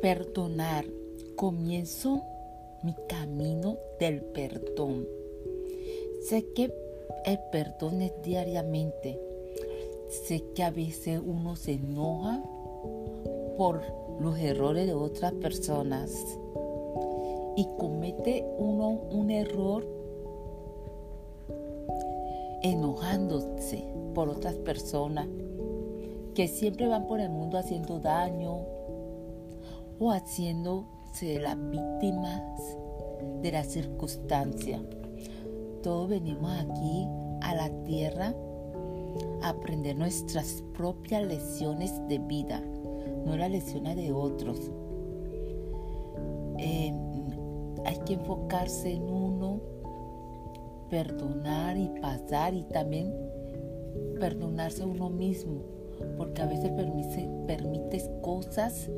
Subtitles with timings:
[0.00, 0.84] Perdonar.
[1.34, 2.22] Comienzo
[2.82, 5.06] mi camino del perdón.
[6.22, 6.72] Sé que
[7.24, 9.20] el perdón es diariamente.
[10.08, 12.42] Sé que a veces uno se enoja
[13.56, 13.82] por
[14.20, 16.12] los errores de otras personas
[17.56, 19.84] y comete uno un error
[22.62, 23.84] enojándose
[24.14, 25.26] por otras personas
[26.34, 28.77] que siempre van por el mundo haciendo daño
[29.98, 32.42] o haciéndose las víctimas
[33.42, 34.82] de la circunstancia.
[35.82, 37.06] Todos venimos aquí
[37.40, 38.34] a la tierra
[39.42, 42.60] a aprender nuestras propias lecciones de vida,
[43.24, 44.70] no las lecciones de otros.
[46.58, 46.92] Eh,
[47.84, 49.60] hay que enfocarse en uno,
[50.90, 53.14] perdonar y pasar y también
[54.18, 55.62] perdonarse a uno mismo,
[56.16, 58.90] porque a veces permite, permites cosas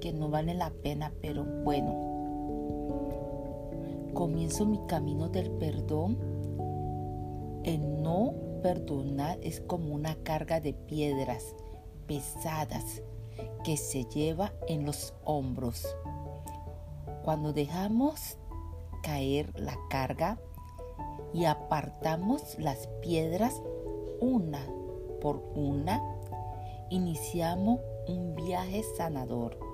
[0.00, 2.10] que no valen la pena, pero bueno.
[4.14, 6.18] Comienzo mi camino del perdón.
[7.64, 11.54] El no perdonar es como una carga de piedras
[12.06, 13.02] pesadas
[13.64, 15.86] que se lleva en los hombros.
[17.22, 18.38] Cuando dejamos
[19.02, 20.38] caer la carga
[21.32, 23.62] y apartamos las piedras
[24.20, 24.66] una
[25.20, 26.02] por una,
[26.90, 29.69] iniciamos un viaje sanador.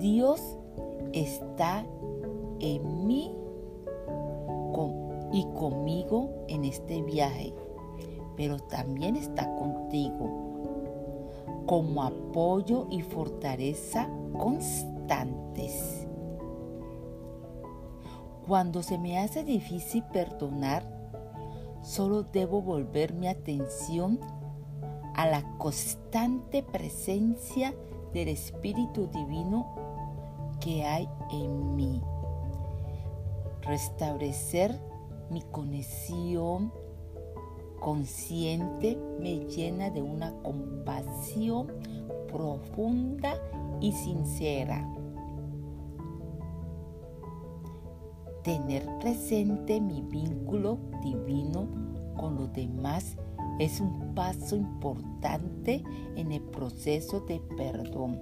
[0.00, 0.56] Dios
[1.12, 1.84] está
[2.58, 3.36] en mí
[5.32, 7.54] y conmigo en este viaje,
[8.36, 10.50] pero también está contigo
[11.66, 16.08] como apoyo y fortaleza constantes.
[18.48, 20.82] Cuando se me hace difícil perdonar,
[21.82, 24.18] solo debo volver mi atención
[25.14, 27.72] a la constante presencia
[28.12, 29.66] del Espíritu Divino
[30.60, 32.00] que hay en mí.
[33.62, 34.78] Restablecer
[35.30, 36.72] mi conexión
[37.78, 41.68] consciente me llena de una compasión
[42.28, 43.34] profunda
[43.80, 44.86] y sincera.
[48.42, 51.68] Tener presente mi vínculo divino
[52.16, 53.16] con los demás
[53.60, 55.84] es un paso importante
[56.16, 58.20] en el proceso de perdón.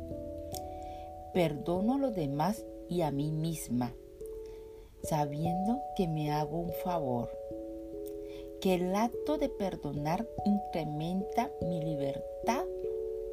[1.33, 3.95] Perdono a los demás y a mí misma,
[5.03, 7.31] sabiendo que me hago un favor
[8.61, 12.65] que el acto de perdonar incrementa mi libertad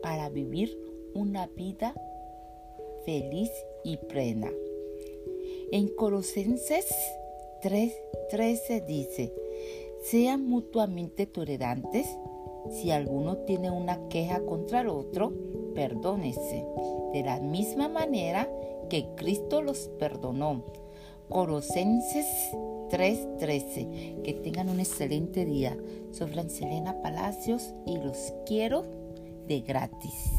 [0.04, 0.78] para vivir
[1.16, 1.96] una vida
[3.06, 3.50] feliz
[3.84, 4.52] y plena.
[5.72, 6.86] En Colosenses
[7.64, 9.34] 3:13 dice,
[10.10, 12.08] sean mutuamente tolerantes.
[12.70, 15.34] Si alguno tiene una queja contra el otro,
[15.74, 16.66] perdónese.
[17.14, 18.50] De la misma manera
[18.90, 20.64] que Cristo los perdonó.
[21.30, 22.28] Colosenses
[22.90, 24.22] 3.13.
[24.22, 25.78] Que tengan un excelente día.
[26.12, 28.84] Soy Selena Palacios y los quiero
[29.48, 30.35] de gratis.